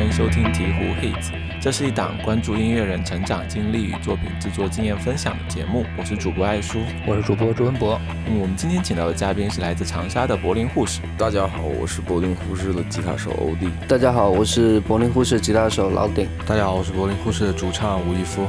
[0.00, 1.30] 欢迎收听《鹈鹕 Hits》，
[1.62, 5.84] 这是一档关注音乐人成长经历与作品制作经验分享的节目。
[5.94, 8.00] 我是主播艾叔，我是主播朱文博。
[8.26, 11.02] 嗯，我们今天请到的嘉宾是来自长沙的柏林护士。
[11.18, 13.68] 大家好，我是柏林护士的吉他手欧弟。
[13.86, 16.26] 大家好，我是柏林护士吉他手老顶。
[16.46, 18.46] 大家好，我是柏林护士的主唱吴亦夫。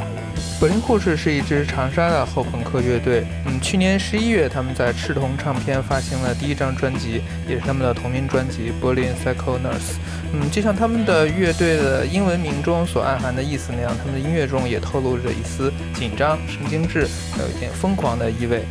[0.58, 3.26] 柏林护士是一支长沙的后朋克乐队。
[3.46, 9.96] 嗯，去年十一月，他们在赤铜唱片发行了第一张专辑，也是他们的同名专辑《Berlin Psycho Nurse》。
[10.34, 18.64] 嗯，就像他们的乐队的英文名中所暗含的意思那样，他们的音乐中也透露着一丝紧张、神经质，还有一点疯狂的意味。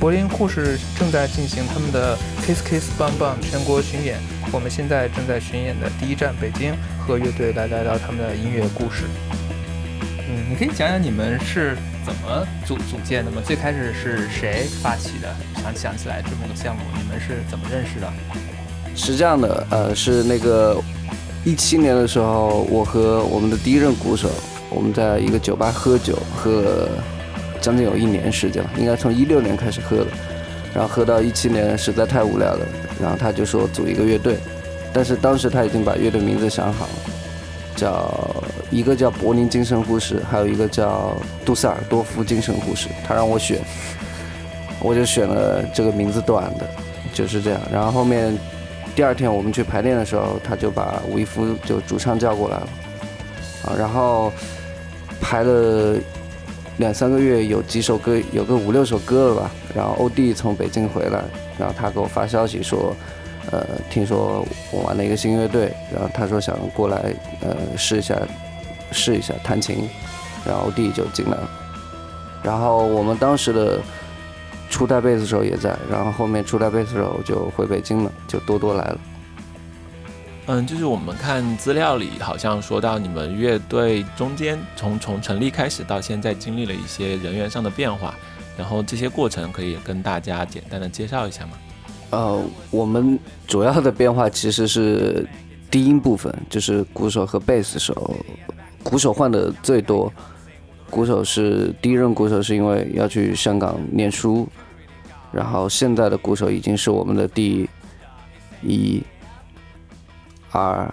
[0.00, 2.16] 柏林护士正在进行他们的
[2.46, 4.18] Kiss Kiss Bang Bang 全国巡演，
[4.52, 6.72] 我们现在正在巡演的第一站北京，
[7.04, 9.04] 和乐队来聊聊他们的音乐故事。
[10.28, 13.42] 嗯，你可以讲讲你们是怎么组组建的吗？
[13.44, 15.34] 最开始是谁发起的？
[15.62, 18.12] 想想起来这么个项目，你们是怎么认识的？
[18.94, 20.80] 是这样的，呃，是那个。
[21.44, 24.28] 一七年的时候，我和我们的第一任鼓手，
[24.68, 26.88] 我们在一个酒吧喝酒，喝了
[27.60, 30.06] 将近有一年时间了，应该从一六年开始喝的，
[30.74, 32.66] 然后喝到一七年实在太无聊了，
[33.00, 34.36] 然后他就说组一个乐队，
[34.92, 36.92] 但是当时他已经把乐队名字想好了，
[37.74, 41.16] 叫一个叫柏林精神护士，还有一个叫
[41.46, 43.58] 杜塞尔多夫精神护士，他 让我选，
[44.82, 46.68] 我就选了这个名字短的，
[47.14, 48.36] 就是这样，然后后面。
[48.98, 52.68] 第二天我们去排练的时候，他就把吴亦夫就主唱叫过来了，
[53.62, 54.32] 啊，然后
[55.20, 55.96] 排了
[56.78, 59.50] 两三个月，有几首歌，有个五六首歌了吧。
[59.72, 61.22] 然后欧弟从北京回来，
[61.56, 62.92] 然后他给我发消息说，
[63.52, 68.18] 呃，听说我玩了一个新乐队，然后他说想过来，呃，试一下，
[68.90, 69.88] 试一下弹琴，
[70.44, 71.48] 然后欧弟就进来了。
[72.42, 73.78] 然后我们当时的。
[74.70, 79.00] 初代贝斯手也在，然后后面初代贝斯手就回北京了，就多多来了。
[80.46, 88.14] 嗯，就是我们看资料里好像说到你们乐队中间从从成立开始到现在经历了一些人员上的变化，
[88.56, 91.52] 然后这些过程可以跟大家简单的介绍一下吗？
[92.10, 95.28] 呃，我们主要的变化其实是
[95.70, 98.16] 低音部分，就是鼓手和贝斯手，
[98.82, 100.10] 鼓手换的最多。
[100.90, 104.48] 鼓手是第一任鼓手，是因为要去香港念书，
[105.30, 107.68] 然后现在的鼓手已经是我们的第
[108.62, 109.02] 一、
[110.50, 110.92] 二、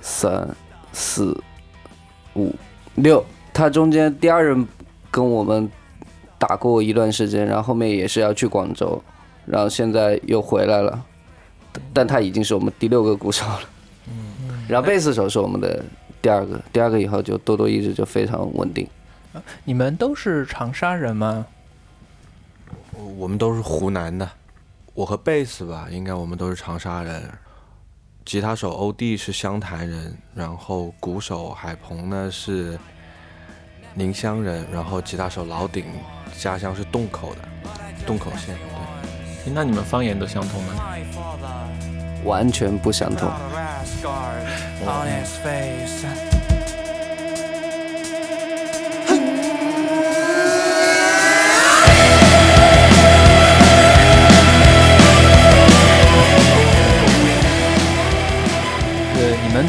[0.00, 0.48] 三、
[0.92, 1.36] 四、
[2.34, 2.54] 五、
[2.94, 3.24] 六。
[3.52, 4.66] 他中间第二任
[5.10, 5.68] 跟我们
[6.38, 9.02] 打过一段时间，然后后面也是要去广州，
[9.44, 11.04] 然后现在又回来了，
[11.92, 13.60] 但他已经是我们第六个鼓手了。
[14.08, 15.84] 嗯，然后贝斯手是我们的
[16.22, 18.88] 第二个，第二个以后就多多一直就非常稳定。
[19.64, 21.46] 你们都是长沙人吗？
[23.16, 24.28] 我们都是湖南的。
[24.94, 27.30] 我和贝斯吧，应该我们都是长沙人。
[28.24, 32.78] 吉他手欧弟是湘潭人，然后鼓手海鹏呢是
[33.94, 35.86] 宁乡人，然后吉他手老顶
[36.38, 37.40] 家乡是洞口的，
[38.06, 38.56] 洞口县。
[39.44, 40.96] 对，那你们方言都相通吗？
[42.24, 43.28] 完全不相通。
[44.78, 44.84] 你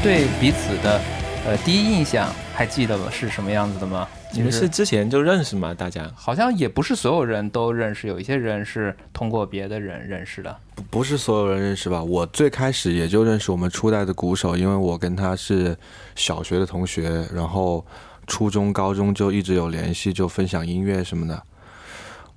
[0.03, 0.99] 对彼此的
[1.45, 3.09] 呃第一印象还记得吗？
[3.09, 4.05] 是什么样子的吗？
[4.33, 5.73] 你们是之前就认识吗？
[5.73, 10.53] 大家好像也不是所有人都认识，有一些人是通过别的人认识的。
[10.75, 12.03] 不不是所有人认识吧？
[12.03, 15.77] 我最开始也就认识我们初代的鼓手，因为我跟他是
[16.15, 17.85] 小学的同学，然后
[18.27, 21.41] 初中、高中就一直有联系，就分享音乐什么的。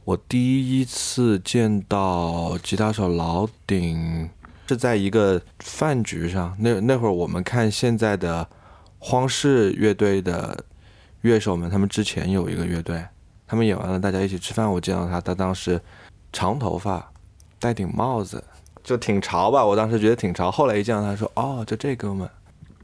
[0.05, 4.31] 我第一次见到吉他手老顶。
[4.69, 8.47] 是在一个饭局上，那那会儿我们看现在的
[8.99, 10.65] 荒室乐队的
[11.23, 13.05] 乐手们，他们之前有一个乐队，
[13.47, 15.81] 他们演完了，大家一起吃饭，我见到他，他当时
[16.33, 17.13] 长头发，
[17.61, 18.43] 戴顶帽子，
[18.83, 20.51] 就挺潮吧，我当时觉得挺潮。
[20.51, 22.29] 后来一见到他说，哦，就这哥们。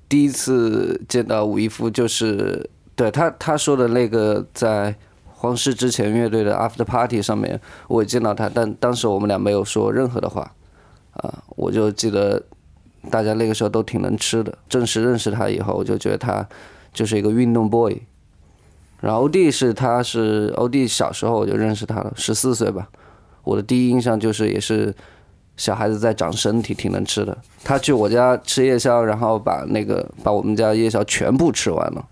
[0.09, 4.95] 第一次见到吴亦夫，就是对他他说的那个在
[5.33, 10.53] 荒室之前乐队的 after party 上面，我也见到他，但当时我们俩没有说任何的话。
[11.13, 12.43] 啊，我就记得
[13.11, 14.57] 大家那个时候都挺能吃的。
[14.69, 16.47] 正式认识他以后，我就觉得他
[16.93, 18.01] 就是一个运动 boy。
[19.01, 22.89] 然后欧弟是他是欧弟小时候我就认识他了，十四岁吧。
[23.45, 24.95] 我的第一印象就是也是
[25.57, 27.37] 小孩子在长身体，挺能吃的。
[27.63, 32.09] 他去我家吃夜宵，然后把那个把我们家夜宵全部吃完了。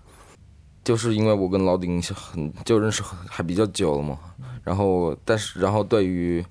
[0.83, 4.19] 就是因为我跟老丁很就认识还比较久了嘛，
[4.63, 6.45] 然后但是然后对于。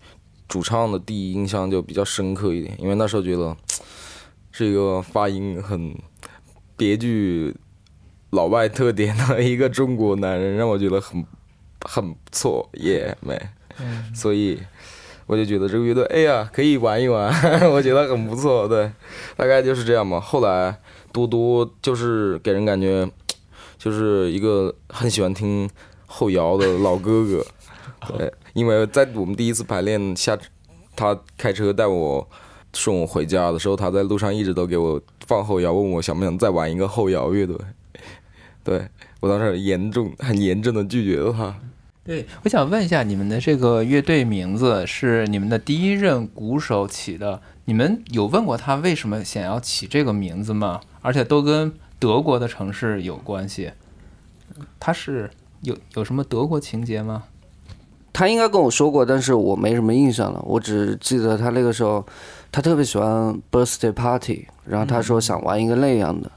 [0.51, 3.57] 主唱的第一印象就比较深刻一点，因为那时候觉得
[4.51, 5.97] 是一个发音很
[6.77, 7.55] 别具
[8.31, 11.25] 老外特点的一个中国男人，让我觉得很
[11.83, 13.41] 很不错， 耶、没。
[13.79, 14.61] 嗯，所以
[15.27, 17.33] 我就觉得这个乐队，哎呀，可以玩一玩，
[17.71, 18.67] 我觉得很不错。
[18.67, 18.91] 对，
[19.37, 20.19] 大概就是这样嘛。
[20.19, 20.77] 后来
[21.13, 23.09] 多多就是给人感觉
[23.79, 25.71] 就是一个很喜欢听
[26.07, 27.47] 后摇的老哥哥。
[28.09, 30.39] 对， 因为在我们第一次排练下，
[30.97, 32.29] 他开车带我
[32.73, 37.57] 送我回家的时候，他在路上一直都给我放后摇，问我想不想再玩一个后摇乐队。
[38.63, 38.89] 对
[39.21, 41.55] 我当时很严重、很严重的拒绝了他。
[42.03, 50.81] 对，我想问一下，你们的这个乐队名字是你们的第一任鼓手起的，你们有问过他为什么想要起这个名字吗？
[51.03, 53.73] 而且都跟德国的城市有关系，
[54.79, 55.31] 他是
[55.63, 57.25] 有有什么德国情节吗？
[58.13, 60.43] 他应该跟我说过，但是我没什么印象了。
[60.45, 62.05] 我只记得他那个时候，
[62.51, 66.31] 他特别喜欢 birthday party，然后他说想玩一个那样的，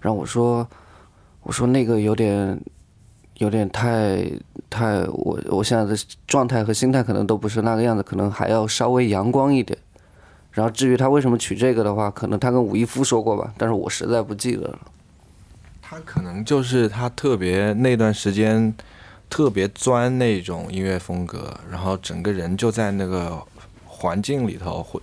[0.00, 0.66] 然后我说，
[1.42, 2.60] 我说那个有点，
[3.38, 4.24] 有点太
[4.70, 5.96] 太我我现在的
[6.26, 9.78] 状态和心态可能都不是那个样子，可能还要稍微阳光一点。
[10.52, 14.78] 然后至于他为什么取这个的话，可能他跟吴亦夫说过吧，但是我实在不记得了。
[15.82, 18.74] 他可能就是他特别那段时间
[19.28, 23.42] 特别钻那种音乐风格，然后整个人就在那个
[23.84, 25.00] 环境里头，会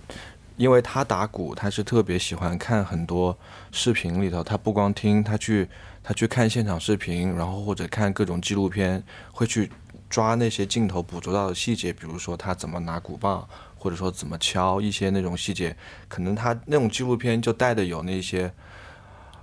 [0.56, 3.36] 因为他打鼓，他是特别喜欢看很多
[3.70, 5.68] 视频里头，他不光听，他去
[6.02, 9.70] 他去看现场视频，然后或者看各种纪录片，会去
[10.08, 13.46] 抓那些镜头捕捉到的细节，比如说他怎么拿鼓棒，
[13.76, 15.76] 或者说怎么敲一些那种细节，
[16.08, 18.52] 可能他那种纪录片就带的有那些。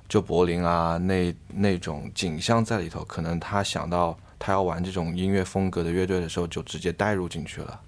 [0.10, 7.80] 就柏林啊，那那种景象在里头，可能他想到他要玩这种音乐风格的乐队的时候，就直接带入进去了。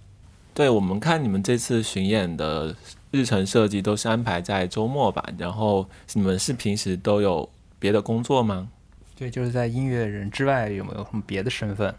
[0.53, 2.75] 对我们看你们这次巡演的
[3.09, 5.27] 日程设计都是安排在周末吧？
[5.35, 8.69] 然后你们是平时都有别的工作吗？
[9.17, 11.95] 对，就是在音乐人之外有没有什么别的身份？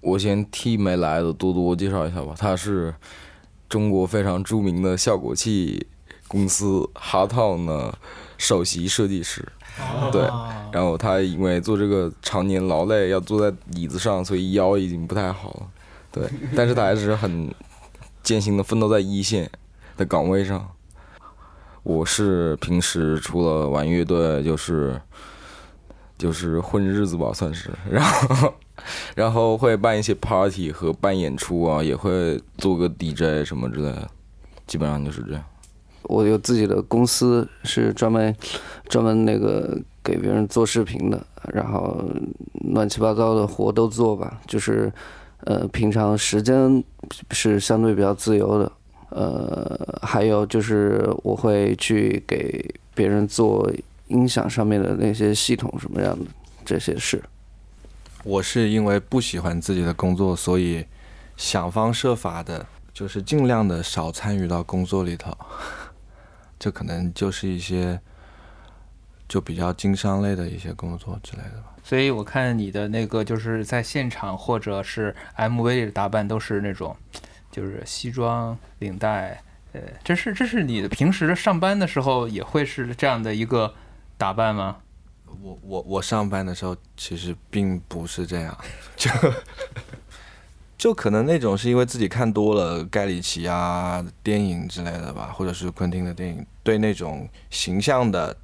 [0.00, 2.94] 我先替没来的多多介绍一下吧，他是
[3.68, 5.86] 中国非常著名的效果器
[6.26, 7.98] 公司哈套的
[8.38, 9.46] 首席设计师。
[10.12, 10.22] 对，
[10.72, 15.66] 然后他因为做这个常年劳累，要坐在椅子上，所以腰已经不太好了。
[16.10, 17.52] 对， 但是他还是很
[18.22, 19.50] 艰辛的奋斗在一线
[19.96, 20.68] 的岗位上。
[21.82, 25.00] 我是平时除了玩乐队，就是
[26.18, 27.70] 就是混日子吧，算是。
[27.90, 28.54] 然后
[29.14, 34.08] 然后会办一些 party 和办演出啊，也会做个 DJ 什么之类的，
[34.66, 35.42] 基本上就是这样。
[36.08, 38.34] 我有自己的公司，是专门
[38.88, 42.02] 专门那个给别人做视频的，然后
[42.72, 44.40] 乱七八糟的活都做吧。
[44.46, 44.92] 就是
[45.44, 46.82] 呃，平常时间
[47.30, 48.72] 是相对比较自由的。
[49.10, 52.62] 呃，还有就是我会去给
[52.94, 53.70] 别人做
[54.08, 56.24] 音响上面的那些系统什么样的
[56.64, 57.22] 这些事。
[58.24, 60.84] 我是因为不喜欢自己的工作，所以
[61.36, 65.32] 想方设法的，就是尽量的少参与到工作里头。
[66.58, 68.00] 这可能就是一些
[69.28, 71.74] 就比较经商类的一些工作之类的吧。
[71.84, 76.94] 所以我看你的那个就是在现场或者是 MV 里的打扮都是那种，
[77.50, 79.42] 就是西装领带，
[79.72, 83.74] 呃，这是这是你的平时上班的时候也会是这样的一个
[84.18, 84.76] 打扮吗？
[85.42, 88.58] 我我我上班的时候其实并不是这样，
[88.96, 89.10] 就
[90.78, 98.36] 就可能那种是因为自己看多了盖里奇啊电影之类的吧，或者是昆汀的电影，对那种形象的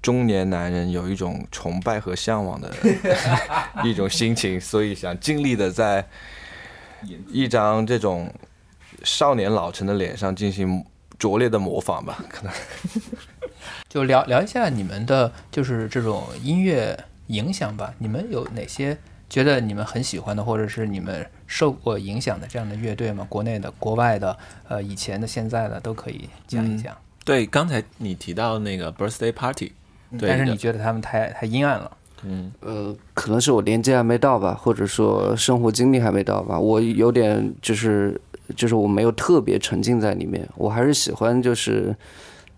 [0.00, 2.72] 中年男人有一种崇拜和向往的
[3.82, 6.06] 一种心情，所以想尽力的在
[7.26, 8.32] 一张这种
[9.02, 10.84] 少年老成的脸上进行
[11.18, 12.52] 拙劣的模仿吧，可能。
[13.90, 17.92] 就聊聊一下你们的，就是这种音乐影响吧。
[17.98, 18.96] 你们有哪些
[19.28, 23.26] 觉得你们很喜欢的，或者是你们受过影响的这样的乐队吗？
[23.28, 24.38] 国内的、国外的，
[24.68, 26.96] 呃，以前的、现在的都可以讲一讲。
[27.24, 29.72] 对，刚才你提到那个 birthday party，
[30.16, 31.90] 对但是你觉得他们太太阴暗了。
[32.22, 38.18] 嗯，呃，可能是我年纪还没到吧，或者说生活经历还没到吧，我有点就是
[38.54, 41.94] 就是我没有特别沉浸在里面，我还是喜欢就是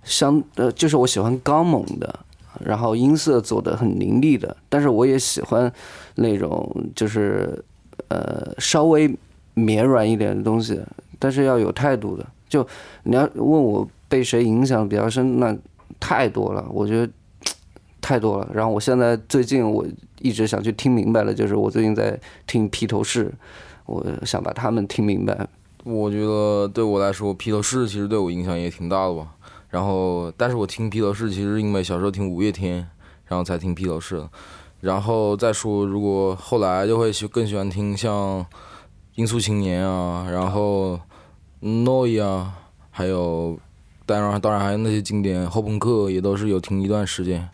[0.05, 2.21] 相呃就是我喜欢刚猛的，
[2.61, 5.73] 然后音色做的很凌厉的，但是我也喜欢
[6.17, 7.65] 那种就是
[8.13, 9.11] 呃稍微
[9.55, 10.81] 绵软一点的东西，
[11.19, 12.27] 但是要有态度的。
[12.49, 12.67] 就
[13.05, 15.57] 你要问我被谁影响比较深，那
[15.99, 17.11] 太多了，我觉得
[18.01, 18.51] 太多了。
[18.53, 19.87] 然后我现在最近我
[20.21, 23.33] 一直想去听明白了，就是我最近在听披头士，
[23.87, 25.49] 我想把他们听明白。
[25.85, 29.29] 我觉得对我来说，披头士其实对我影响也挺大的吧。
[29.71, 32.87] 然后，但是我听披头士其实因为小时候听五月天，
[33.27, 34.23] 然后才听披头士。
[34.83, 38.45] 然后再说，如果后来就会喜更喜欢听像
[39.15, 40.99] 音速青年啊，然后
[41.61, 42.53] Noi 啊，
[42.91, 43.57] 还有
[44.05, 47.49] 当然当然还有那些经典后朋克也都是有听一段时间。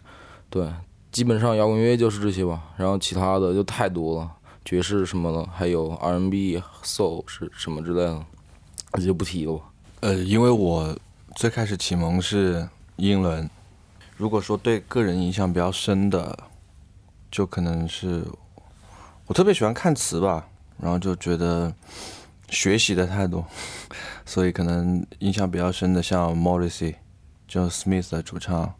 [0.48, 0.72] 对，
[1.12, 4.30] 基本上摇滚乐就是这些吧，然后其他的就太多了，
[4.64, 8.24] 爵士什么的，还有 R&B、Soul 是什么之类的，
[8.94, 9.64] 那就不提了吧。
[10.00, 10.96] 呃，因为我
[11.36, 12.66] 最开始启蒙是
[12.96, 13.50] 英伦，
[14.16, 16.47] 如果说对个人影响比较深的。
[17.30, 18.24] 就可能是
[19.26, 20.48] 我特别喜欢看词吧，
[20.80, 21.72] 然后就觉得
[22.48, 23.44] 学习的太多，
[24.24, 26.94] 所以可能印象比较深的像 Morrissey，
[27.46, 28.74] 就 Smith 的主唱，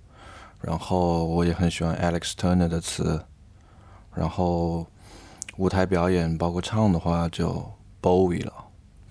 [0.62, 3.24] 然后我也很喜欢 Alex Turner 的词，
[4.14, 4.86] 然后
[5.56, 8.52] 舞台表演包括唱的话就 Bowie 了，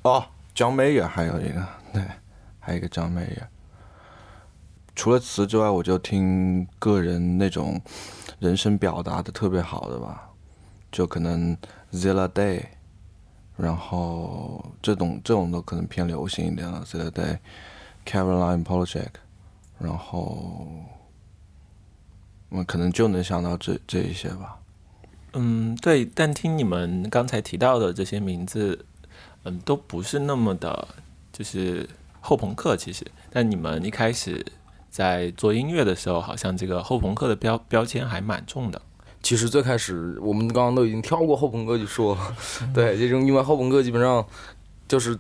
[0.04, 0.26] 哦
[0.56, 2.04] ，John Mayer 还有一个，对，
[2.60, 3.48] 还有一个 John Mayer。
[4.98, 7.80] 除了词之外，我就听个人那种。
[8.40, 10.30] 人声表达的特别好的吧，
[10.92, 11.58] 就可能
[11.92, 12.66] Zilla Day，
[13.56, 16.84] 然后这种这种都可能偏流行一点了。
[16.86, 19.08] Zilla Day，Caroline Polachek，
[19.80, 20.68] 然后
[22.50, 24.60] 我可能就能想到这这一些吧。
[25.34, 28.86] 嗯，对，但听你们刚才提到的这些名字，
[29.46, 30.88] 嗯，都不是那么的，
[31.34, 31.90] 就是
[32.22, 32.78] 后朋克。
[32.78, 34.46] 其实，但你们一开始。
[34.98, 38.82] 在做音乐的时候，好像这个后朋克的标标签还蛮重的。
[39.22, 42.36] 其实最开始我们刚刚都已经跳过后朋克就说了，
[42.74, 44.26] 对，这种因为后朋克基本上
[44.88, 45.16] 就是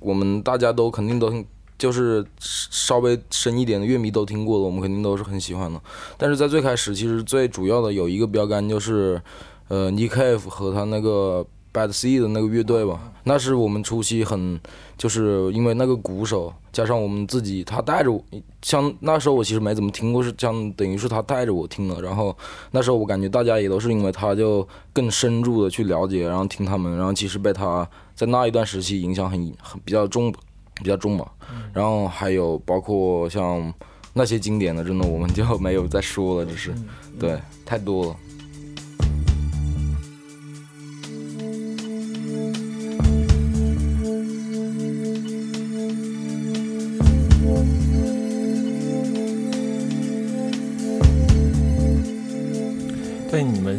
[0.00, 1.32] 我们大家都肯定都
[1.78, 5.80] 就是稍微深一点的乐迷都听过的，我们肯定都是很喜欢的。
[6.18, 9.22] 但是在最开始，其实最主要的有一个标杆就是
[9.68, 11.46] 呃，Nick Cave 和他那个。
[11.74, 14.60] Bad Seed 的那个乐队吧，那是我们初期很，
[14.96, 18.22] 就是因为那个鼓手加上我们自己，他带着我，
[18.62, 22.00] 像那时候我其实没怎么听过，是像等于是他带着我听的。
[22.00, 22.34] 然后
[22.70, 30.32] 那时候我感觉大家也都是因为他就更深入的去了解，然后听他们，然后其实被他在那一段时期影响很很比较重，
[30.76, 31.26] 比较重嘛。
[31.72, 33.74] 然后还有包括像
[34.12, 36.72] 那些经典的，真的我们就没有再说了，就是
[37.18, 38.16] 对太多了。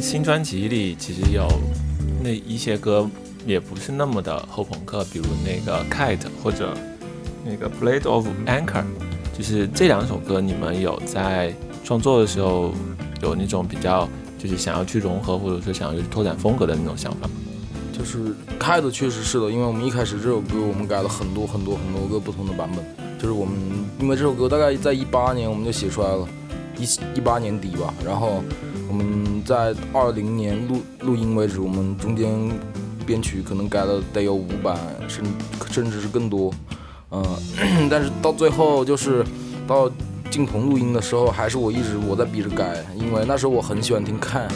[0.02, 1.48] 新专辑里其实有
[2.24, 3.10] 那一些歌
[3.46, 6.76] 也不是那么的后朋克，比如那个 Kite 或者
[7.46, 8.84] 那个 Blade of Anchor，
[9.38, 12.74] 就是这两首歌，你们有在创作的时候
[13.22, 14.08] 有那种比较
[14.40, 17.34] 就是想要去融合或者说想要去拓展风格的那种想法吗？
[17.92, 22.84] 就是 Kite 确实是的，因为我们一开始这首歌我们改了很多很多很多个不同的版本，
[23.20, 23.56] 就是我们
[24.00, 26.28] 因为这首歌大概在一八年我们就写出来了，
[26.78, 26.84] 一
[27.18, 28.42] 一八年底吧，然后。
[28.88, 32.28] 我们在二零年录录音为止，我们中间
[33.06, 34.76] 编曲可能改了得有五版，
[35.08, 35.24] 甚
[35.70, 36.52] 甚至是更多。
[37.12, 37.24] 嗯，
[37.88, 39.24] 但是到最后就是
[39.68, 39.90] 到
[40.32, 44.48] 进棚录音的时候，还是我一直我在逼着改，因为那时候我很喜欢听看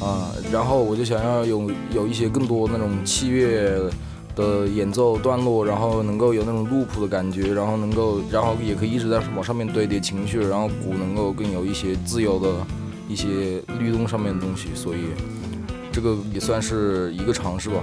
[0.00, 3.90] 啊，然后我就想要有有一些更多那种器乐
[4.36, 12.48] 的演奏段落，然后能够有那种 loop 的感觉，然后能够然后也可以一直在往上面堆叠情绪，然后鼓能够更有一些自由的。
[13.08, 15.08] 一些律动上面的东西，所以
[15.92, 17.76] 这个也算是一个尝试吧。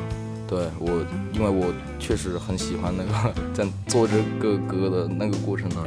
[0.47, 0.89] 对我，
[1.33, 5.77] 因为我确实很喜欢那个 在做这个歌的那个过程呢。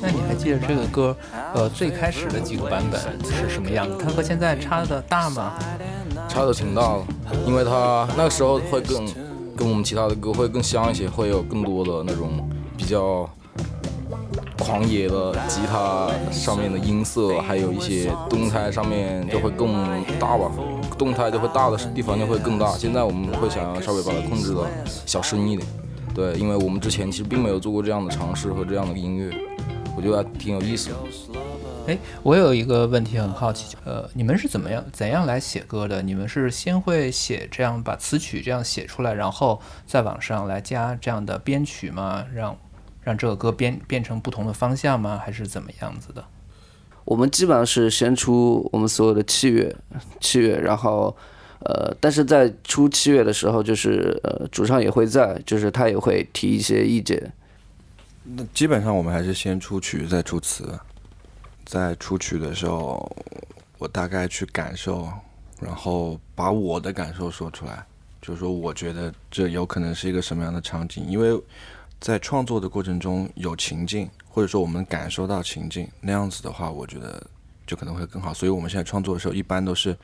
[0.00, 1.16] 那你还记得这个歌，
[1.54, 3.96] 呃，最开始的几个版本是什么样子？
[3.98, 5.54] 它和现在差的大吗？
[6.28, 7.04] 差的挺大的，
[7.46, 9.04] 因为它那个时候会更
[9.56, 13.28] 跟我们其他的歌会更像一些，会有更多的那种比较。
[14.58, 19.72] 狂野的吉他上面的音色，还有一些动态上面就会更
[20.18, 20.50] 大吧，
[20.96, 22.68] 动态就会大的地方就会更大。
[22.72, 24.62] 现在我们会想要稍微把它控制的
[25.06, 25.68] 小声一点，
[26.14, 29.36] 对，因为我们之前其实并没有做过这样的尝试和这样的音乐，
[29.96, 30.96] 我觉得挺有意思的。
[31.86, 36.00] 哎，我有一个问题很好奇，呃，你们是怎么样怎样来写歌的？
[36.00, 42.24] 你们是先会写这样把词曲这样写出来，然后再往上来加这样的编曲吗？
[42.32, 42.56] 让
[43.04, 45.20] 让这个歌变变成不同的方向吗？
[45.22, 46.24] 还是怎么样子的？
[47.04, 49.76] 我们基本上是先出我们所有的器乐，
[50.20, 51.14] 器乐，然后，
[51.58, 57.30] 呃，但是在出器乐的时候，就是呃，主唱也会在，就是他也会提一些意见。
[58.22, 60.78] 那基本上我们还是先出曲再出词，
[61.66, 63.14] 在出曲的时候，
[63.76, 65.06] 我大概去感受，
[65.60, 67.84] 然后把我的感受说出来，
[68.22, 71.38] 就是说我觉得这有可能是一个什么样的场景，因为。
[72.04, 77.26] 在创作的过程中有情境，或者说我们感受到情境，那样子的话，我觉得
[77.66, 78.34] 就可能会更好。
[78.34, 79.96] 所以我们现在创作的时候，一般都是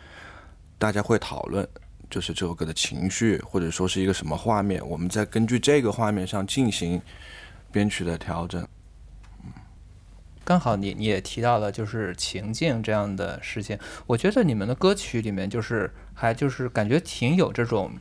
[0.79, 1.69] 大家会讨论，
[2.09, 7.03] 就是这首歌的情绪，或者说是一个什么画面，我们再根据这个画面上进行
[7.71, 8.67] 编曲的调整。
[10.43, 17.93] 刚好你你也提到了就是情境这样的事情，我觉得你们的歌曲里面就是还就是感觉挺有这种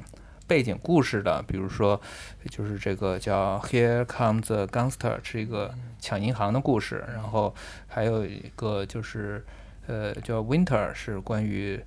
[0.50, 2.02] 背景故事的，比如说
[2.50, 7.54] 就是这个叫 Here Comes the Gangster 是一个抢银行的故事，然后
[7.88, 9.46] 还有一个就是
[9.86, 11.80] 呃叫 Winter 是关于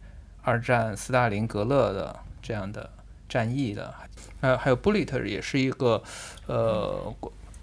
[0.42, 2.88] 二战斯大林格勒的这样的
[3.28, 3.92] 战役的，
[4.40, 6.00] 呃还有 Bullet 也是一个
[6.46, 7.12] 呃。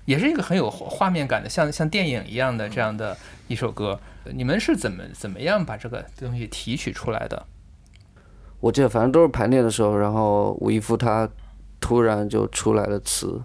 [0.05, 3.15] 也是一个很有画面感的，像像电影一样的这样的
[3.47, 3.99] 一首歌。
[4.33, 7.45] 你们是怎么怎么样把这个东西提取出来的？
[8.59, 11.27] 我记得反正都是排练的时候，然后吴亦夫他
[11.79, 13.41] 突然就出来了词，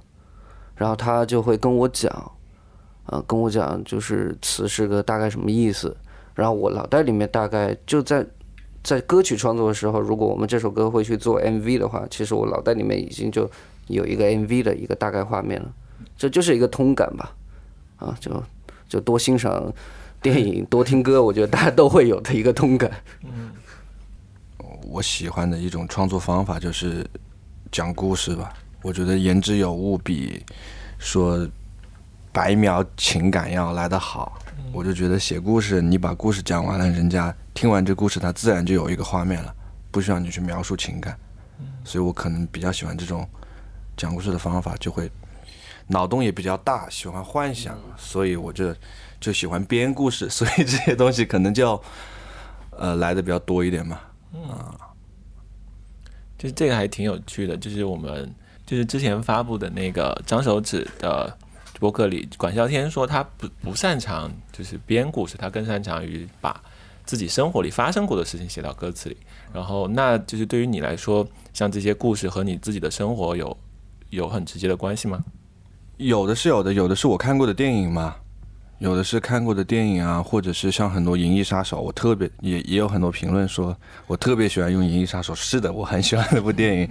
[0.75, 2.11] 然后他就会跟我讲，
[3.07, 5.97] 啊，跟我讲就是词是个大概什么意思。
[6.35, 8.27] 然后我脑袋里面大概就在
[8.83, 13.49] 在歌曲创作的时候，如果我们这首歌会去做 MV 的话，其实我脑袋里面已经就
[13.87, 15.73] 有一个 MV 的一个大概画面了。
[16.17, 17.33] 这就是一个通感吧，
[17.99, 18.43] 啊，就
[18.89, 19.73] 就多欣赏
[20.21, 22.91] 电影，多听歌，我觉得大家都会有的一个通感。
[23.23, 23.51] 嗯，
[24.95, 27.05] 我喜欢的一种创作方法就是
[27.73, 28.55] 讲故事吧。
[28.81, 30.41] 我觉得言之有物比
[31.01, 31.45] 说
[32.33, 34.39] 白描情感要来得好。
[34.73, 39.53] 我就觉得写故事，你把故事讲完了，人家听完这故事，他自然就有一个画面了，
[39.91, 41.19] 不需要你去描述情感。
[41.85, 43.29] 所以我可能比较喜欢这种
[43.97, 45.11] 讲故事的方法，就会。
[45.89, 48.73] 脑洞也比较大，喜欢幻想，所以我就
[49.19, 51.83] 就喜欢编故事，所以这些东西可能就
[52.71, 53.99] 呃来的比较多一点嘛。
[54.43, 54.77] 啊，
[56.37, 58.33] 就是这个还挺有趣的，就是我们
[58.67, 61.37] 就是之前发布的那个张手指的
[61.79, 66.63] 博客里，管啸天说他不不擅长就是编故事，他更擅长于把
[67.05, 69.17] 自己生活里发生过的事情写到歌词里。
[69.53, 73.57] 然后，那就是对于你来说，像这些故事和你自己的生活有
[74.11, 75.23] 有很直接的关系吗？
[75.97, 78.17] 有的是有的，有的是我看过的电影嘛，
[78.79, 83.75] 有的是看过的电影啊，或者是像很多《银翼杀手》，我特别也也有很多评论说
[84.07, 86.89] 我特别喜欢用《银翼杀手》，是的，我很喜欢那部电影。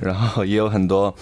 [0.00, 1.14] 然后也有很多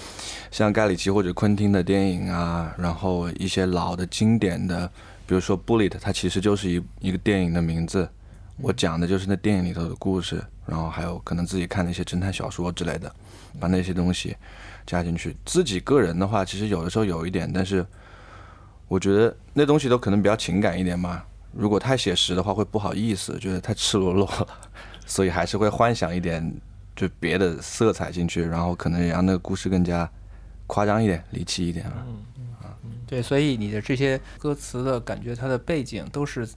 [0.51, 4.87] 像盖里奇或者昆汀的电影啊，然后一些老的经典的，
[5.27, 8.09] 比如说《Bullet》，它其实就是一一个电影的名字，
[8.59, 10.43] 我讲的就是那电影里头的故事。
[10.67, 13.13] 然后还有可能自己看的一些侦探小说之类的，
[13.61, 14.35] 把那些东西。
[14.87, 17.85] 加进去，自己个人的话，其实有的时候有一点，但是
[18.89, 21.23] 我觉得那东西都可能比较情感一点嘛。
[21.53, 24.49] 如果太写实的话，会不好意思，觉得太赤裸裸了，
[25.07, 26.55] 所以还是会幻想一点，
[26.97, 30.11] 就别的色彩进去，然后可能也让那个故事更加
[30.67, 32.05] 夸张一点、离奇一点啊。
[32.07, 36.49] 嗯嗯对，所以你的这些歌词的感觉，它的背景都是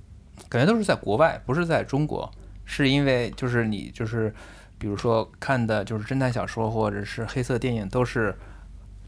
[0.49, 2.31] 感觉都是在国外，不是在中国，
[2.65, 4.33] 是因为就是你就是。
[4.79, 8.31] 比如说看的就是侦探小说或者是黑色电影，都是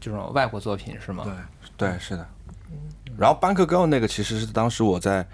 [0.00, 1.22] 这种外国作品，是吗？
[1.76, 2.26] 对，对，是的。
[3.18, 5.26] 然后《Bank Girl》那个其实是当时我在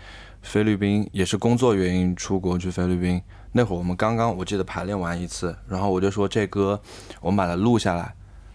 [0.42, 3.22] 菲律宾，也是工作原因出国去菲律宾。
[3.52, 6.80] 那会儿我们刚刚我记得排练完一次，然后我就说这歌
[7.20, 8.14] 我们把它录下来，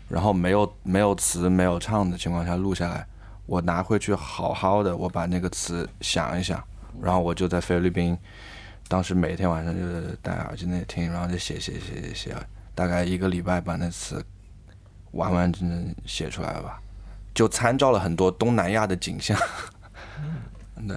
[0.10, 3.08] 然后没有没有词没有唱的情况下录下来，
[3.46, 6.62] 我拿回去好好的我把那个词想一想，
[7.02, 8.18] 然后我就在菲律宾。
[8.88, 12.36] 当时每天晚上就是戴耳机那听，然后就写写写写写，
[12.76, 14.22] 大概一个礼拜把那词
[15.12, 16.81] 完完整整写出来了吧。
[17.34, 19.38] 就参照了很多东南亚的景象，
[20.88, 20.96] 对，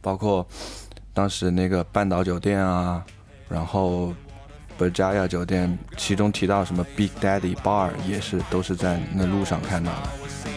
[0.00, 0.46] 包括
[1.12, 3.04] 当时那个半岛酒店啊，
[3.48, 4.14] 然后
[4.78, 10.08] Berjaya 酒店，其中提到什么 Big Daddy Bar 也是都是在那路上看到的。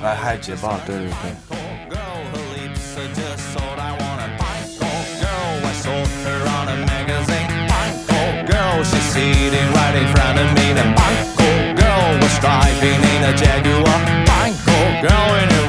[0.03, 1.61] 哎，还有捷豹，对对对。
[8.83, 10.73] she's sitting right in front of me.
[10.73, 14.30] The Bangkok girl was driving in a Jaguar.
[15.01, 15.60] going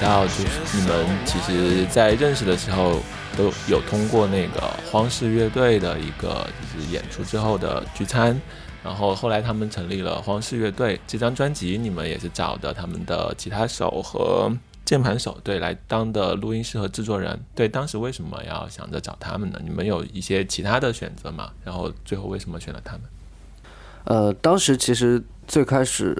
[0.00, 3.00] 到，就是你们其实在认识的时候
[3.36, 4.60] 都有通过那个
[4.90, 8.40] 荒氏乐队的一个就是演出之后的聚餐，
[8.82, 10.98] 然后后来他们成立了荒氏乐队。
[11.06, 14.50] 这张专辑你们也是找的他们的吉他手和
[14.84, 17.38] 键盘手对来当的录音师和制作人。
[17.54, 19.60] 对，当时为什么要想着找他们呢？
[19.62, 21.50] 你们有一些其他的选择吗？
[21.62, 23.02] 然后最后为什么选了他们？
[24.04, 26.16] 呃，当时其实最开始，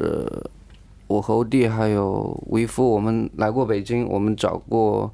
[1.10, 5.12] 我和欧弟还有吴一夫，我们来过北京，我们找过，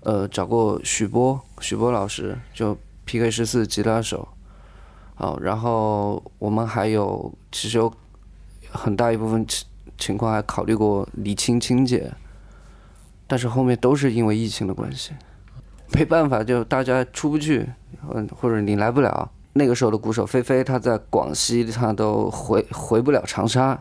[0.00, 4.26] 呃，找过许波，许波老师，就 PK 十四吉他手，
[5.14, 7.92] 好，然后我们还有其实有
[8.68, 9.64] 很大一部分情
[9.96, 12.12] 情况还考虑过李青青姐，
[13.28, 15.12] 但是后面都是因为疫情的关系，
[15.92, 17.64] 没办法，就大家出不去，
[18.12, 19.30] 嗯，或者你来不了。
[19.52, 23.80] 那个时候的鼓手菲菲，他在广西，他都回回不了长沙，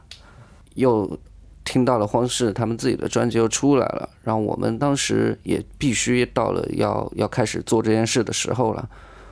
[0.75, 1.19] 又
[1.65, 8.87] 听到了荒氏他们自己的专辑又出来了，然后我们当时也必须到了要要开始做这件事的时候了，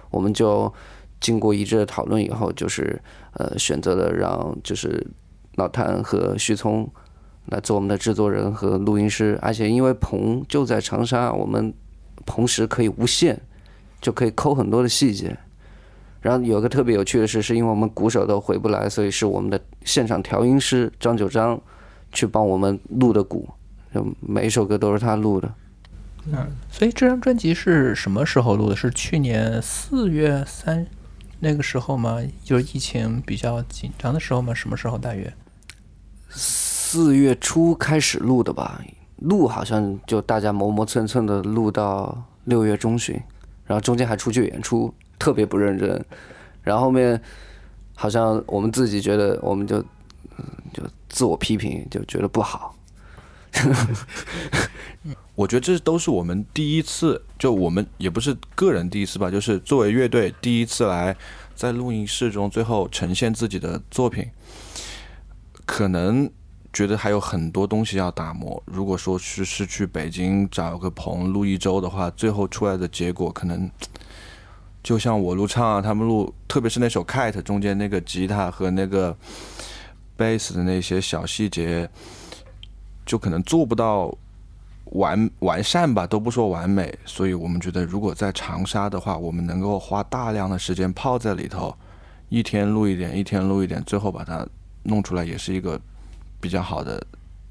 [0.10, 0.74] 我们就
[1.22, 3.00] 经过一致的讨论以后，就是
[3.34, 5.06] 呃选择了让就是
[5.56, 6.90] 老谭和徐聪
[7.46, 11.74] 来做我们的制作人和录音师，而且因为棚就在长沙，我们
[12.26, 13.40] 棚时可以无限，
[14.02, 15.38] 就可以抠很多的细节。
[16.24, 21.60] 然后有个特别有趣的事，是因为我们鼓手都回不来，所以是我们的现场调音师张九章
[22.14, 23.50] 去帮我们录的鼓，
[23.94, 25.54] 就每一首歌都是他录的。
[26.32, 28.76] 嗯，所以这张专辑是什么时候录的？
[28.76, 30.88] 是去年四月三
[31.42, 32.22] 那个时候吗？
[32.42, 34.54] 就是疫情比较紧张的时候吗？
[34.54, 35.34] 什么时候大约？
[36.30, 38.82] 四月初开始录的吧，
[39.18, 43.20] 录好像就大家磨磨蹭蹭的录到六月中旬，
[43.66, 44.94] 然后中间还出去演出。
[45.24, 46.06] 特别不认真，
[46.64, 47.22] 然后后面
[47.96, 49.80] 好像我们自己觉得，我们就
[50.74, 52.76] 就自我批评，就觉得不好。
[55.36, 61.16] 我觉得这都是我们第一次，就我们也不是个人第一次吧，就是作为乐队第一次来
[61.56, 64.28] 在录音室中最后呈现自己的作品，
[65.66, 66.30] 可能
[66.74, 68.62] 觉得还有很多东西要打磨。
[68.66, 73.72] 如果说是是去北京找个棚录一周的话，最后出来的结果可能。
[74.84, 79.16] 就像我录唱啊，他们录，特别是那首《Cat》中间那个吉他和那个
[80.18, 81.90] 贝斯的那些小细节，
[83.06, 84.14] 就可能做不到
[84.88, 86.94] 完完善吧，都不说完美。
[87.06, 91.74] 所以我们觉得，如果在长沙的话，我们能够花大量的时间泡在里头，
[92.28, 94.46] 一天录一点，一天录一点，最后把它
[94.84, 95.80] 弄出来，也是一个
[96.42, 97.02] 比较好的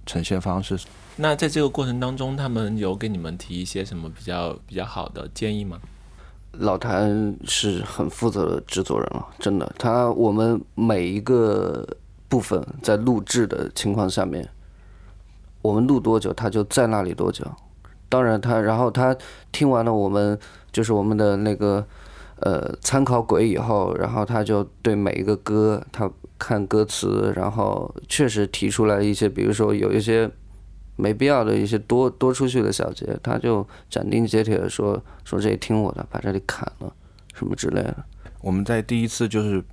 [0.04, 0.78] 呈现方式。
[1.16, 5.80] 那在这个过程当中，他们有给你们提一些什么比较比较好的建议吗？
[6.58, 9.72] 老谭是很负责的制作人了，真的。
[9.78, 11.86] 他我们每一个
[12.28, 14.46] 部分在录制的情况下面，
[15.62, 17.46] 我们录多久，他就在那里多久。
[18.08, 19.16] 当然他，然后他
[19.50, 20.38] 听完了我们
[20.70, 21.84] 就是我们的那个
[22.40, 30.30] 呃参考轨以后，然后他就对每一个歌他看歌词，然后确实提出来一些，比如说有一些。
[30.96, 36.94] 没必要的一些多多出去的小节，他就斩钉截铁的说说这里听我的，把这里砍了，
[37.34, 38.04] 什么之类的。
[38.40, 39.64] 我们在第一次就是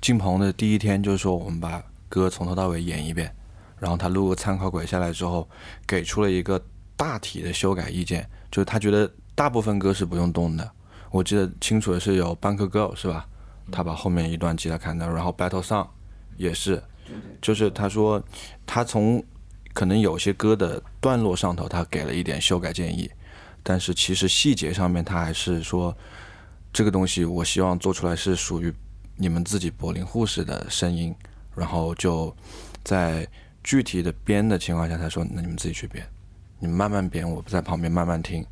[0.00, 3.32] 进棚的第一天，就是说我们把歌从头到尾演一遍，
[3.78, 5.48] 然后他录个参考轨下来之后，
[5.86, 6.60] 给出了一个
[6.96, 10.68] 大体的修改意见，就是他觉得大部分歌是不用动的。
[11.10, 13.26] 我记得清楚的是有《Bank Girl》是吧？
[13.70, 15.84] 他把后面一段吉他砍掉，然后《Battle Song》
[16.36, 16.82] 也是，
[17.40, 18.22] 就是他说
[18.66, 19.24] 他从。
[19.78, 23.08] 可能有些歌的段落上头，他给了一点修改建议，
[23.62, 25.96] 但是其实细节上面，他还是说
[26.72, 28.74] 这个东西，我希望做出来是属于
[29.14, 31.14] 你们自己柏林护士的声音，
[31.54, 32.34] 然后就
[32.82, 33.24] 在
[33.62, 36.04] 具体的编的情况下，他说那你们自己去编，
[36.58, 38.44] 你们慢慢编，我不在旁边慢慢听。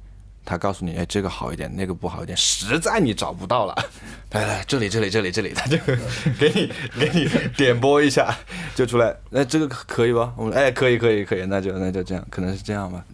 [0.47, 3.75] 他告诉你，哎，这个好一点，那个不好一点，实在你找不到了，
[4.31, 5.77] 来来，这里这里这里这里，他就
[6.39, 8.33] 给你给你点播一下，
[8.77, 10.33] 就出来，那这个可以吧？
[10.37, 13.05] 我们哎，可以可以可以，那就那就这样，可能是这样吧。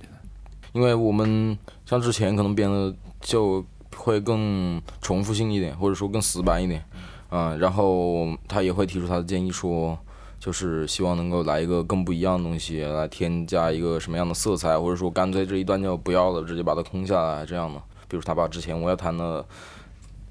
[0.75, 3.65] 因为我们像之前可能编的就
[3.97, 6.85] 会更重复性一点，或者说更死板一点，
[7.31, 9.99] 啊，然后他也会提出他的建议说。
[10.43, 17.81] 就是希望能够来一个更不一样的东西，来添加一个什么样的色彩，或者说干脆这一段就不要了，直接把它空下来这样的。
[18.09, 19.47] 比如他把之前我要弹的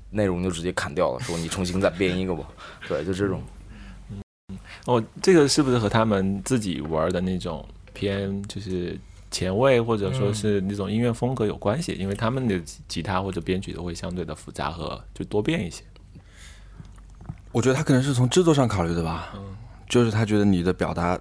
[0.09, 2.43] 内容就直接砍掉了，说你重新再编一个吧。
[2.89, 3.41] 对，就这种。
[4.49, 8.99] 嗯， 哦，这个是不是和他们自己玩的那种偏就是
[9.31, 11.93] 前卫，或者说是那种音乐风格有关系？
[11.93, 15.81] 因为他们的吉他或者编曲都会相对的复杂和就多变一些。
[17.53, 19.31] 我觉得他可能是从制作上考虑的吧。
[19.37, 19.55] 嗯。
[19.91, 21.19] 就是他觉得你的表达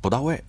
[0.00, 0.42] 不到位，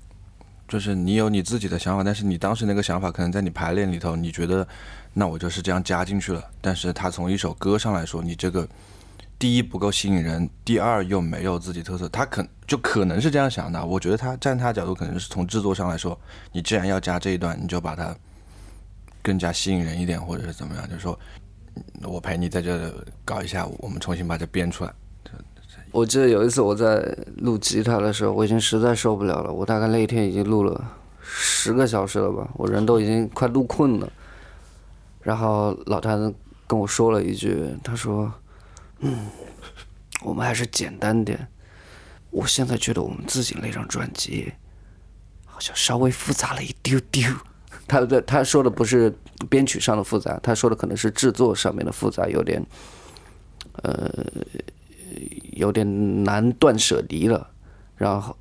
[0.65, 4.65] 就是你有你自己的想法，但是你当时那个想法可能在你排练里头，你觉得
[5.13, 6.41] 那我就是这样加进去了。
[6.61, 8.65] 但是他从一首歌上来说，你这个
[9.37, 13.85] 第一不够吸引人，第二又没有自己特色，他可就可能是这样想的。
[13.85, 16.17] 我觉得他站他角度，可能是从制作上来说，
[16.53, 18.15] 你既然要加这一段，你就把它
[19.21, 21.19] 更加吸引人一点，或者是怎么样，就是说
[22.03, 22.89] 我陪你在这
[23.25, 24.93] 搞一下，我们重新把这编出来。
[25.91, 29.51] 我记得有一次我在录吉他的时候，我已经实在受不了了。
[29.51, 34.11] 我大概那一天已经录了十个小时了吧，我人都已经快录困了。
[35.21, 36.33] 然后老谭
[36.67, 38.31] 跟我说了一句，他说
[39.01, 39.27] ：“嗯，
[40.23, 41.47] 我们还是简单点。
[42.29, 44.53] 我现在觉得我们自己那张专辑
[45.45, 47.23] 好像稍微复杂了一丢丢。
[47.87, 49.11] ”他的他说的不是
[49.49, 52.63] 编曲上的复杂，他说的可能是制作上面的复杂，有点
[53.81, 54.11] 呃
[55.53, 57.47] 有点难断舍离了。
[57.97, 58.35] 然后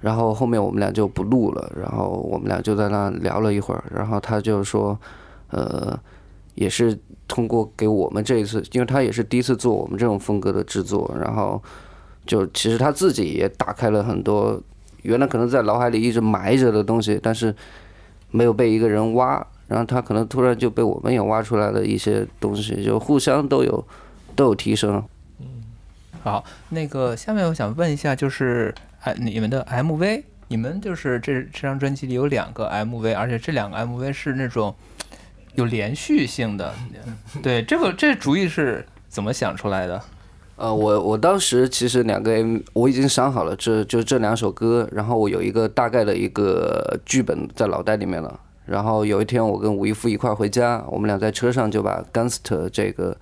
[0.00, 4.98] 然后后面我们俩就不录了，然后我们俩就在那聊了一会儿，然后他就说，
[5.50, 5.98] 呃，
[6.54, 6.96] 也是
[7.28, 11.62] 通过给我们这一次，因为他也是第一次做我们这种风格的制作，然后
[12.26, 14.60] 就其实他自己也打开了很多
[15.02, 17.54] 原来可能在脑海里一直埋着的东西，但是
[18.30, 23.84] 没有被一个人挖，然后他可能突然就被我们也挖出来了一些东西，就互相都有
[24.34, 25.02] 都有提升。
[26.26, 34.74] 好，那个下面我想问一下，就是哎，你们的 MV，你们就是这这张专辑里有两个 MV，而且这两个 MV 是那种
[35.54, 36.74] 有连续性的。
[37.44, 40.02] 对，这个这主意是怎么想出来的？
[40.56, 48.40] 呃，我我当时其实两个 M 我已经想好了，这就这两首歌，然后我有一个大概的一个剧本在脑袋里面了。
[48.64, 53.16] 然后有一天我跟吴亦夫一块儿回家，我们俩在车上就把《Gangster》这个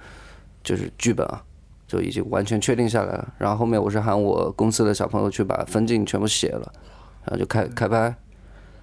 [0.62, 1.42] 就是剧本啊，
[1.86, 3.34] 就已经完全确定下来了。
[3.38, 6.72] 然后后面我是喊我公司的小朋友去把分镜全部写了，
[7.24, 8.14] 然后就开开拍。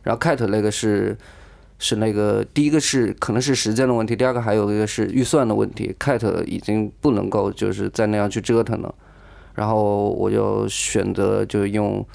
[0.04, 1.16] 然后 Cat 那个是
[1.78, 5.96] 是那个第一个是可能是时间的问题，第二个还有一个是预算的问题。
[6.00, 8.94] Cat 已经不能够就是再那样去折腾了，
[9.54, 12.06] 然后我就选择就用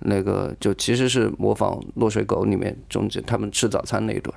[0.00, 4.34] 那个就其实是模仿《落水狗》里面中间他们吃早餐那一段，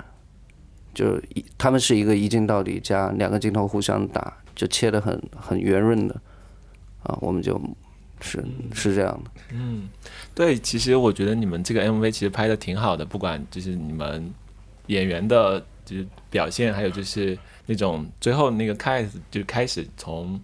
[0.94, 6.16] 就一他们是一个一镜到底加两个镜头互相打，就切的很很圆润的
[7.04, 7.60] 啊，我们就
[8.22, 9.32] 是是这样的。
[9.54, 9.90] 嗯，
[10.34, 14.34] 对，其实我觉得你们这个 MV 其实拍的挺好的，不管就是你们
[14.88, 20.40] 演员的就是表现，还有就是那种最后那个开始就开始从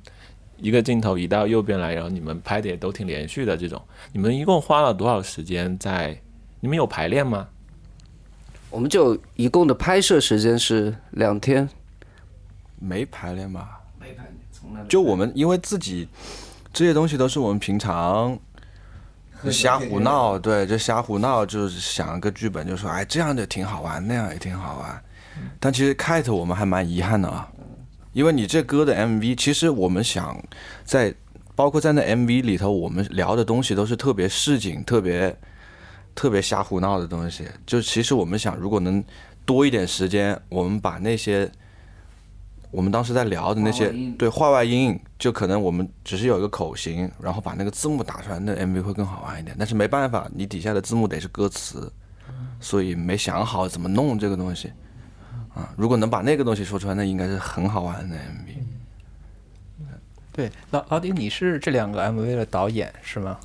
[0.57, 3.81] 一个镜头移到右边来，然后你们拍的也都挺连续的这种。
[4.13, 6.19] 你们一共花了多少时间在？
[6.61, 7.47] 你们有排练吗？
[8.75, 11.69] 我们就一共的拍摄时间是两天，
[12.77, 13.79] 没排练吧？
[13.97, 16.05] 没排练，从来就我们因为自己
[16.73, 18.37] 这些东西都是我们平常
[19.49, 25.01] 瞎胡闹，对，就瞎胡闹，就是想个剧本，就说哎这样就挺好玩，那样也挺好玩。
[25.57, 27.49] 但其实 Kite 我们还蛮遗憾的啊，
[28.11, 30.37] 因为你这歌的 MV，其实我们想
[30.83, 31.15] 在
[31.55, 35.33] 包括在那 MV 里头，我们聊的东西都是特别市井、特别
[36.15, 37.45] 特别瞎胡闹的东西。
[37.65, 39.03] 就其实我们想，如果能
[39.45, 41.51] 多一点时间，我们把那些
[42.71, 49.55] 我们当时在聊的那些对话外音，就可能我们只是有一个口型，然后把那个字幕打出来，那 MV 会更好玩一点。
[49.59, 51.91] 但是没办法，你底下的字幕得是歌词，
[52.59, 54.71] 所以没想好怎么弄这个东西。
[55.53, 58.55] 啊，如果能把那个东西说出来，那应该是很好玩的 MV。
[60.33, 63.39] 对，老老丁，你是这两个 MV 的导演是吗？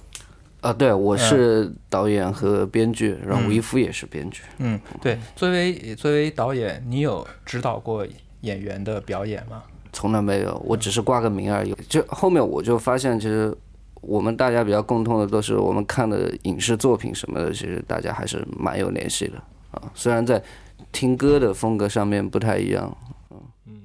[0.60, 4.42] 啊，对，我是导演和编剧，然后吴亦夫也是编剧。
[4.58, 8.06] 嗯，对，作为作为导演，你有指导过
[8.42, 9.62] 演员的表演吗？
[9.92, 11.74] 从来没有，我只是挂个名而已。
[11.88, 13.56] 就后面我就发现，其实
[14.02, 19.38] 我们大家比较共通的都是我们看的影视作品什么的，其实大家还是蛮有联系的
[19.70, 19.90] 啊。
[19.94, 20.42] 虽然在
[20.92, 22.94] 听歌的风格上面不太一样，
[23.66, 23.80] 嗯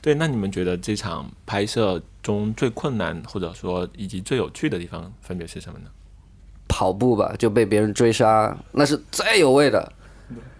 [0.00, 5.90] 对，那你们觉得这场拍摄中最困难，或者说以及最有趣的地方分别是什么呢？
[6.74, 9.92] 跑步吧就被别人追杀，那是最有味的。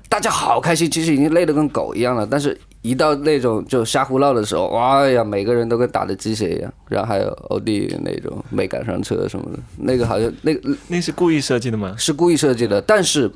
[0.09, 6.72] 大家好开心，其实已经累得跟狗一样了，但是一到那种就瞎胡闹的时候，哇呀，每个人都跟打了鸡血一样。
[6.88, 11.96] 然后还有欧弟那种没赶上车什么的，那个好像 那个那是故意设计的吗？
[11.98, 13.29] 是故意设计的，但是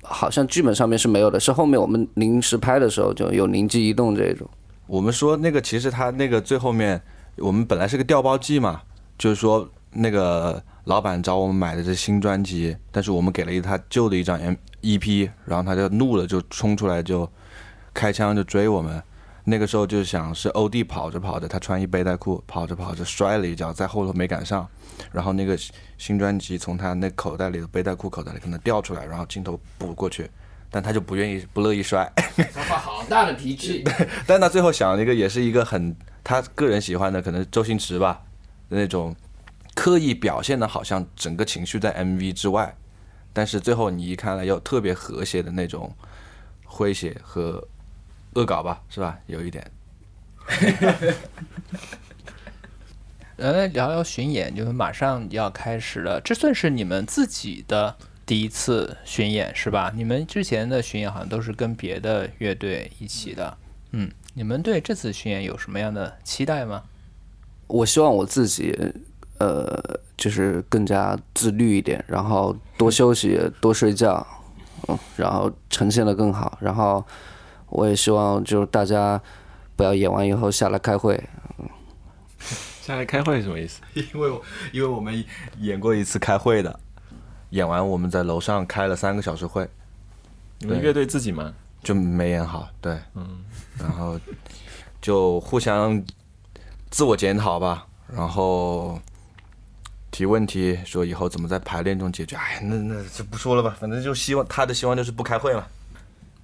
[0.00, 4.48] 好像剧本上面是没有的，是后面我们临时拍的时候就有灵机一动这种。
[4.86, 6.98] 我们说那个其实他那个最后面，
[7.36, 8.80] 我们本来是个调包计嘛，
[9.18, 17.30] 就是说那个老板找我们买的这新专辑，但是我们给了一他旧的一张 M EP，然后他就怒了，就冲出来就
[17.92, 19.02] 开枪就追我们。
[19.44, 24.66] 那个时候就想是欧弟跑着跑着，他穿一背带裤，跑着跑着摔了一跤，在后头没赶上，
[25.12, 25.58] 然后那个
[25.98, 30.30] 新专辑从他那口袋里的背带裤口袋里可能掉出来，然后镜头补过去，
[30.70, 32.10] 但他就不愿意不乐意摔，
[32.54, 33.84] 他发好大的脾气。
[34.26, 38.22] 但他最后想了一个也是一个很他个人喜欢的，可能周星驰吧
[38.70, 39.14] 那种
[39.78, 42.74] 刻意表现的好像整个情绪在 MV 之外，
[43.32, 45.94] 但是最后你一看来又特别和谐的那种
[46.66, 47.64] 诙谐和
[48.34, 49.16] 恶搞吧，是吧？
[49.26, 49.70] 有一点。
[53.36, 57.94] 来， 聊聊巡演，就是马上要开始了，这算是你们自己的
[58.26, 59.92] 第一次巡演是吧？
[59.94, 63.56] 你们之前的巡演好像都是跟别的乐队一起的，
[63.92, 66.82] 嗯，你们对这次巡演有什么样的期待吗？
[67.68, 68.76] 我希望我自己，
[69.38, 69.80] 呃，
[70.16, 74.26] 就是更加自律一点，然后多休息、多睡觉，
[74.88, 76.58] 嗯，然后呈现的更好。
[76.60, 77.04] 然后
[77.68, 79.20] 我也希望就是大家
[79.76, 81.22] 不要演完以后下来开会，
[81.58, 81.68] 嗯
[82.82, 83.80] 下来开会是什么意思？
[83.94, 85.24] 因为我因为我们
[85.58, 86.80] 演过一次开会的，
[87.50, 89.70] 演完我们在楼上开了三个小时会，对
[90.60, 91.52] 你们乐队自己吗？
[91.82, 93.44] 就没演好，对，嗯，
[93.78, 94.18] 然后
[95.00, 96.02] 就互相
[96.90, 98.98] 自我检讨吧，然后
[100.10, 102.36] 提问题，说以后怎么在排练中解决。
[102.36, 105.66] 哎，那那就不说了吧，反正就希望他的希望就是不开会嘛。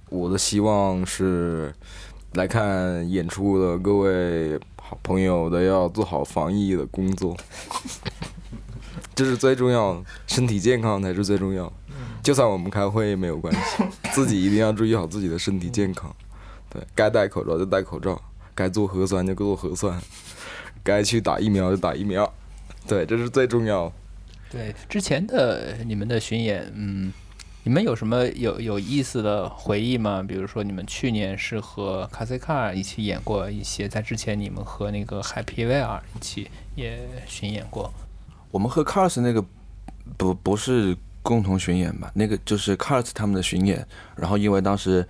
[0.09, 1.73] 我的希望是
[2.33, 7.35] 来看演出的各位好朋友的要做好防疫的工作，
[9.15, 11.73] 这是最重要的，身体健康才是最重要的。
[12.21, 16.15] 就算我们开会也没有关系， 自己一定要注意好自己的身体健康。
[16.69, 18.21] 对该戴口罩就戴口罩，
[18.53, 19.99] 该做核酸就做核酸，
[20.83, 22.31] 该去打疫苗就打疫苗。
[22.89, 23.93] 对，这是最重要的。
[24.51, 27.11] 对，之前的你们的巡演，嗯，
[27.63, 30.23] 你们有什么有有意思的回忆吗？
[30.25, 37.91] 比如说你们去年是和卡塞卡一起演过一些，在之前你们和那个 Happy w e a r 一起也巡演过。
[38.51, 39.43] 我们和 Cars 那个
[40.15, 42.11] 不不是共同巡演吧？
[42.13, 45.05] 那个就是 Cars 他们的巡演，然后因为当时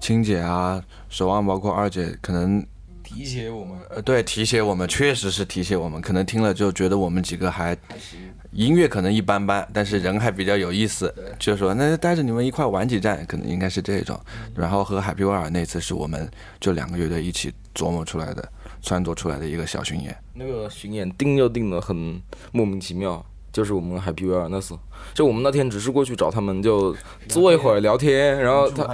[0.00, 2.66] 青姐啊、守望包括二姐可能
[3.08, 7.74] 提携我们，呃对提携我们，确实是提携我们，可能听了就觉得我们几个还
[8.52, 14.18] 音乐可能一般般，但是人还比较有意思，就说那就带着你们一块玩几站，可能应该是这种。
[14.54, 18.46] 然后和海皮威尔那次是我们就两个乐队一起琢磨出来的、
[18.82, 20.14] 创作出来的一个小巡演。
[20.34, 22.20] 那个巡演定就定的很
[22.52, 23.24] 莫名其妙，
[23.58, 24.78] 就是我们 Happy VR 那次，
[25.12, 26.94] 就我们那天只是过去找他们，就
[27.28, 28.86] 坐一会儿聊天，然后他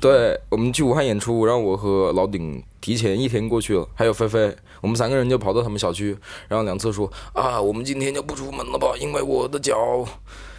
[0.00, 9.74] 对我们去武汉演出，然后我和老顶提前一天过去了，还有菲菲，我们三个人就跑到他们小区，然后两次说啊，我们今天就不出门了吧，因为我的脚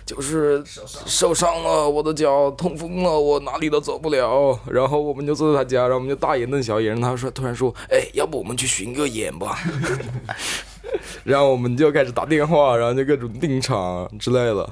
[0.06, 0.64] 就是
[1.06, 4.58] 受伤了，我的脚痛风了，我哪里都走不了。
[4.70, 9.58] 然后我们就坐在他家，然后我们就大眼瞪小眼，然后他说突然说，哎，要不我们去巡个演吧？
[11.24, 14.70] 然后我们就开始打电话，然后就各种订场之类的。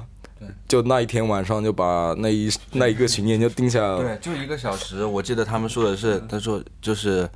[0.68, 3.98] 就那一天晚上就把那一那一个巡演就定下来了。
[3.98, 5.04] 对，就一个小时。
[5.04, 7.28] 我记得他们说的是，他说就是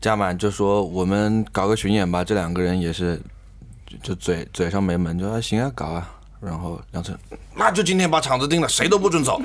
[0.00, 3.20] 加满就说我们搞个巡演吧，这两个人也是
[3.86, 6.13] 就就嘴嘴上没门，就说、啊、行啊搞啊。
[6.44, 7.18] 然后梁晨，
[7.54, 9.40] 那就今天把场子定了，谁都不准走。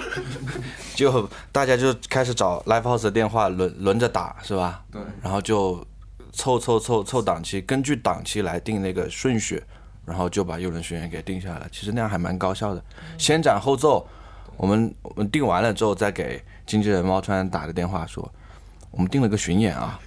[0.96, 4.84] 就大家就开始找 live house 的电话轮轮着打，是吧？
[4.92, 5.02] 对。
[5.22, 5.86] 然后就
[6.34, 9.64] 凑凑凑凑档期，根据档期来定那个顺序。
[10.06, 12.84] 然后就把诱人巡演给定下来了，其实那样还蛮高效的，
[13.16, 14.08] 先斩后奏。
[14.58, 18.28] 我们我们定完了之后，再给经纪人猫川打个电话说，
[18.90, 20.00] 我们定了个巡演啊，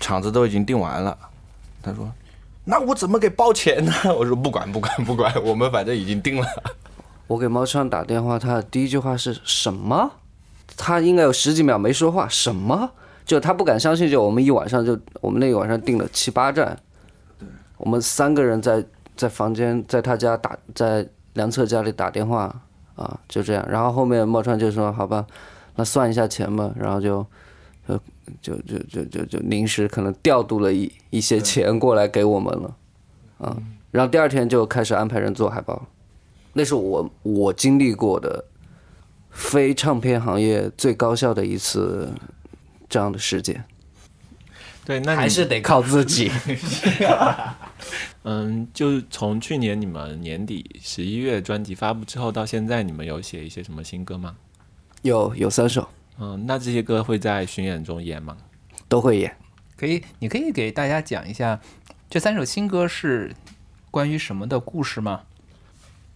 [0.00, 1.16] 场子都已经定完了。
[1.82, 2.12] 他说，
[2.68, 3.92] 那我怎么给包钱呢？
[4.14, 6.46] 我说不管不管不管，我们反正已经定了。
[7.26, 10.10] 我给猫川打电话，他的第一句话是什么？
[10.76, 12.90] 他应该有十几秒没说话，什么？
[13.24, 16.78] 就他不敢相信，就我们一晚上就我们那一晚上订了七八站，
[17.78, 18.84] 我们三个人在。
[19.18, 22.54] 在房间，在他家打，在梁策家里打电话
[22.94, 23.66] 啊，就这样。
[23.68, 25.26] 然后后面茂川就说：“好吧，
[25.74, 27.26] 那算一下钱吧。”然后就
[28.40, 32.76] 就就就就就就临时可能调度了一一些钱过来给我们了，
[33.38, 33.56] 啊。
[33.90, 35.86] 然后第二天就开始安排人做海报，
[36.52, 38.44] 那是我我经历过的
[39.30, 42.12] 非唱片行业最高效的一次
[42.88, 43.64] 这样的事件。
[44.84, 46.30] 对，那还是得靠自己。
[48.24, 54.36] 嗯，就从去年你们年底十一月专辑发布之后到现在，你们有写一些什么新歌吗？
[55.02, 55.88] 有，有三首。
[56.18, 58.36] 嗯，那这些歌会在巡演中演吗？
[58.88, 59.36] 都会演。
[59.76, 61.60] 可以，你可以给大家讲一下
[62.10, 63.34] 这三首新歌是
[63.90, 65.20] 关于什么的故事吗？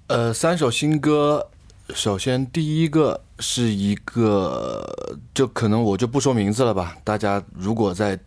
[0.09, 1.49] 呃，三首新歌
[1.95, 4.85] 首先第一个是一个，
[5.33, 6.99] 就可能我就不说名字了吧。
[7.05, 8.19] 大家如果在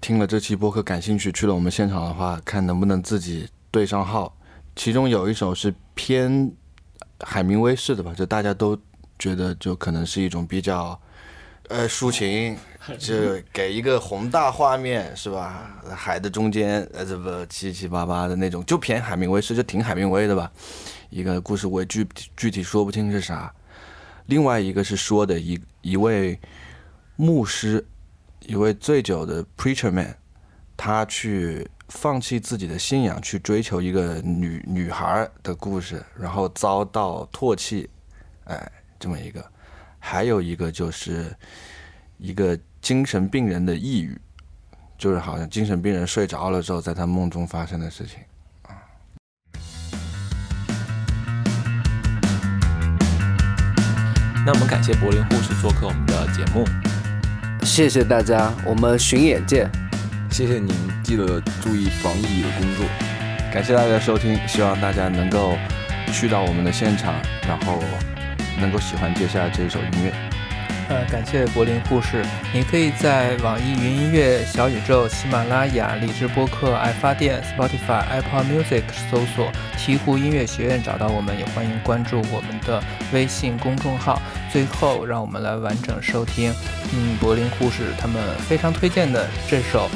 [0.00, 4.36] 听了这期播客感兴趣，去了我们现场的话，看能不能自己对上号。
[4.76, 6.52] 其中有一首是偏
[7.20, 8.78] 海明威式的吧，就大家都
[9.18, 10.98] 觉得就可能是一种比较
[11.68, 12.56] 呃抒情，
[12.98, 15.70] 就给一个宏大画面是吧？
[15.94, 20.50] 海的中间呃这不七七八八的那种，就偏海明威式，就挺海明威的吧。
[21.10, 22.06] 一个故事我也具
[22.36, 23.52] 具体说不清是啥。
[24.26, 26.38] 另外一个是说的一一位
[27.16, 27.84] 牧师，
[28.40, 30.16] 一位醉酒的 preacher man，
[30.76, 31.68] 他去。
[31.90, 37.88] 放弃自己的信仰去追求一个女女孩的故事，然后遭到唾弃，
[38.44, 39.44] 哎，这么一个，
[40.06, 41.34] 还有一个就是
[42.18, 44.20] 一个精神病人的抑郁，
[44.98, 48.18] 就是好像精神病人睡着了之后，在他梦中发生的事情
[48.64, 48.76] 啊。
[54.44, 56.66] 那我们感谢柏林护士做客我们的节目，
[57.64, 59.70] 谢谢大家，我们巡演见。
[60.30, 60.68] 谢谢您，
[61.02, 62.84] 记得注意防疫的工作。
[63.50, 65.56] 感谢大家收听，希望大家能够
[66.12, 67.14] 去到我们的现场，
[67.48, 67.82] 然后
[68.58, 70.12] 能够喜欢接下来这一首音乐。
[70.86, 82.82] 呃，感谢柏林护士，你可以在网易云音乐、小宇宙、喜马拉雅、荔枝播客、爱发电、Spotify、Apple Music 搜索“鹈鹕音乐学院”找到我们，也欢迎关注我们的
[83.14, 84.20] 微信公众号。
[84.52, 86.52] 最后，让我们来完整收听，
[86.92, 89.88] 嗯，柏林护士他们非常推荐的这首。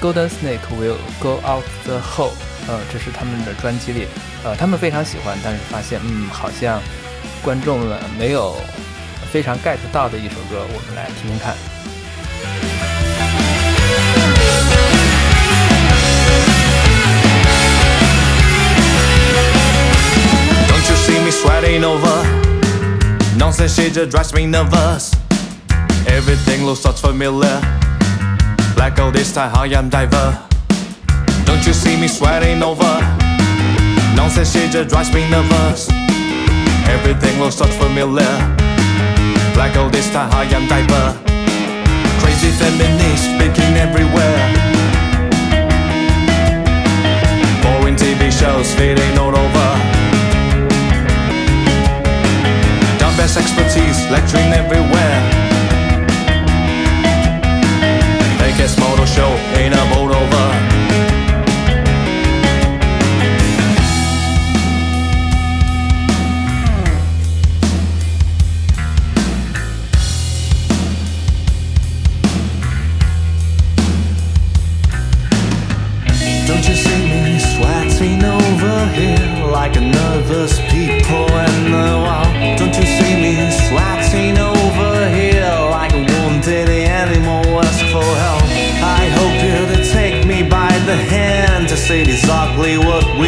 [0.00, 2.34] Golden Snake will go out the hole，
[2.68, 4.06] 呃，这是他们的专辑里，
[4.44, 6.80] 呃，他们非常喜欢，但是发现，嗯，好像
[7.45, 8.55] 观众们没有
[9.31, 11.55] 非常 get 到的一首歌，我们来听听看。
[20.67, 22.25] Don't you see me sweating over?
[23.37, 25.11] Nonsense shit just drives me nervous.
[26.07, 27.61] Everything looks so familiar.
[28.77, 30.39] Like all this time I am diver
[31.45, 32.99] Don't you see me sweating over
[34.15, 35.87] Nonsense shit just drives me nervous
[36.88, 38.34] Everything looks so familiar.
[39.56, 41.06] Like all this am diver.
[42.20, 44.42] Crazy feminist speaking everywhere.
[47.62, 49.68] Boring TV shows feeding all over.
[52.98, 55.18] Dumbass expertise lecturing everywhere.
[58.38, 60.75] Vegas Motor Show ain't a boat over.
[91.88, 93.25] Mercedes ugly, what we